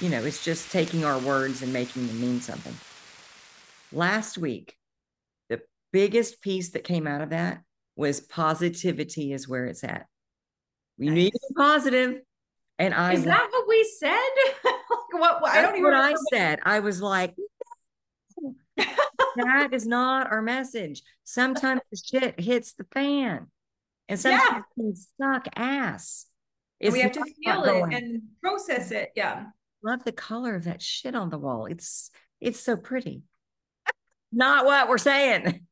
you 0.00 0.08
know, 0.08 0.22
it's 0.22 0.44
just 0.44 0.70
taking 0.70 1.04
our 1.04 1.18
words 1.18 1.62
and 1.62 1.72
making 1.72 2.06
them 2.06 2.20
mean 2.20 2.40
something. 2.40 2.74
Last 3.92 4.38
week, 4.38 4.76
the 5.48 5.60
biggest 5.92 6.40
piece 6.40 6.70
that 6.70 6.84
came 6.84 7.06
out 7.06 7.20
of 7.20 7.30
that 7.30 7.62
was 7.96 8.20
positivity 8.20 9.32
is 9.32 9.48
where 9.48 9.66
it's 9.66 9.84
at. 9.84 10.06
We 10.98 11.06
nice. 11.06 11.14
need 11.14 11.30
to 11.30 11.40
be 11.48 11.54
positive. 11.56 12.20
And 12.78 12.92
I 12.92 13.12
is 13.12 13.24
that 13.24 13.48
what 13.50 13.68
we 13.68 13.88
said? 14.00 14.18
what, 15.12 15.40
what 15.40 15.52
I 15.52 15.62
don't 15.62 15.76
even 15.76 15.90
know 15.90 16.00
what 16.00 16.12
I 16.12 16.16
said. 16.32 16.58
I 16.64 16.80
was 16.80 17.00
like, 17.00 17.34
that 18.76 19.68
is 19.72 19.86
not 19.86 20.30
our 20.30 20.42
message. 20.42 21.02
Sometimes 21.22 21.82
the 21.92 21.96
shit 21.96 22.40
hits 22.40 22.72
the 22.72 22.84
fan, 22.92 23.46
and 24.08 24.18
sometimes 24.18 24.42
yeah. 24.50 24.58
it 24.58 24.64
can 24.74 24.96
suck 24.96 25.48
ass. 25.54 26.26
we 26.80 27.00
have 27.00 27.12
to 27.12 27.24
feel 27.44 27.62
it 27.62 27.94
and 27.94 28.22
process 28.42 28.90
it. 28.90 29.12
Yeah. 29.14 29.44
Love 29.84 30.02
the 30.04 30.12
color 30.12 30.56
of 30.56 30.64
that 30.64 30.80
shit 30.80 31.14
on 31.14 31.28
the 31.28 31.38
wall. 31.38 31.66
It's 31.66 32.10
it's 32.40 32.58
so 32.58 32.76
pretty. 32.76 33.22
not 34.32 34.64
what 34.64 34.88
we're 34.88 34.98
saying. 34.98 35.66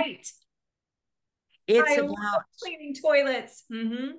Right. 0.00 0.26
It's 1.66 1.90
I 1.90 1.94
about 1.94 2.42
cleaning 2.60 2.94
toilets. 2.94 3.64
Mm-hmm. 3.70 4.12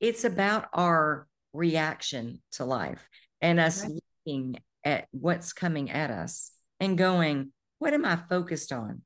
It's 0.00 0.24
about 0.24 0.68
our 0.72 1.28
reaction 1.52 2.40
to 2.52 2.64
life 2.64 3.08
and 3.40 3.60
us 3.60 3.82
right. 3.82 4.00
looking 4.26 4.56
at 4.84 5.06
what's 5.12 5.52
coming 5.52 5.90
at 5.90 6.10
us 6.10 6.50
and 6.80 6.98
going, 6.98 7.52
what 7.78 7.92
am 7.92 8.04
I 8.04 8.16
focused 8.16 8.72
on? 8.72 9.02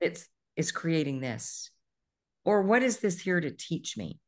It's 0.00 0.28
is 0.54 0.70
creating 0.70 1.20
this. 1.20 1.70
Or 2.44 2.62
what 2.62 2.82
is 2.82 2.98
this 2.98 3.20
here 3.20 3.40
to 3.40 3.50
teach 3.50 3.96
me? 3.96 4.20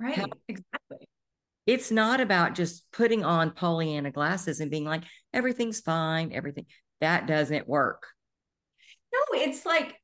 Right. 0.00 0.14
How, 0.14 0.26
exactly. 0.48 0.95
It's 1.66 1.90
not 1.90 2.20
about 2.20 2.54
just 2.54 2.90
putting 2.92 3.24
on 3.24 3.50
Pollyanna 3.50 4.12
glasses 4.12 4.60
and 4.60 4.70
being 4.70 4.84
like, 4.84 5.02
everything's 5.32 5.80
fine, 5.80 6.32
everything. 6.32 6.66
That 7.00 7.26
doesn't 7.26 7.68
work. 7.68 8.06
No, 9.12 9.40
it's 9.40 9.66
like 9.66 9.96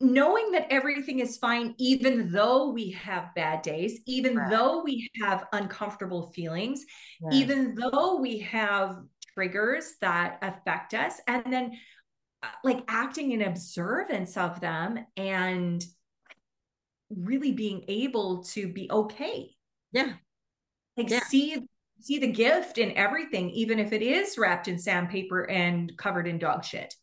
knowing 0.00 0.52
that 0.52 0.66
everything 0.70 1.20
is 1.20 1.36
fine, 1.36 1.74
even 1.78 2.32
though 2.32 2.70
we 2.70 2.92
have 2.92 3.34
bad 3.34 3.62
days, 3.62 4.00
even 4.06 4.36
right. 4.36 4.50
though 4.50 4.82
we 4.82 5.10
have 5.22 5.46
uncomfortable 5.52 6.30
feelings, 6.32 6.84
right. 7.22 7.34
even 7.34 7.74
though 7.74 8.16
we 8.16 8.38
have 8.38 8.98
triggers 9.34 9.94
that 10.00 10.38
affect 10.42 10.94
us, 10.94 11.20
and 11.26 11.52
then 11.52 11.72
uh, 12.42 12.48
like 12.64 12.82
acting 12.88 13.32
in 13.32 13.42
observance 13.42 14.36
of 14.36 14.60
them 14.60 14.98
and 15.16 15.84
really 17.10 17.52
being 17.52 17.84
able 17.88 18.44
to 18.44 18.72
be 18.72 18.90
okay. 18.90 19.50
Yeah. 19.92 20.12
Like 20.96 21.10
yeah. 21.10 21.20
see 21.24 21.56
see 22.00 22.18
the 22.18 22.32
gift 22.32 22.78
in 22.78 22.96
everything, 22.96 23.50
even 23.50 23.78
if 23.78 23.92
it 23.92 24.02
is 24.02 24.38
wrapped 24.38 24.68
in 24.68 24.78
sandpaper 24.78 25.48
and 25.48 25.96
covered 25.96 26.26
in 26.26 26.38
dog 26.38 26.64
shit. 26.64 26.94